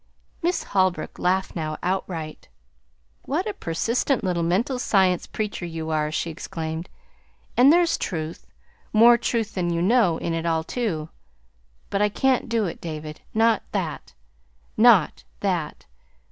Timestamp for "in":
10.17-10.33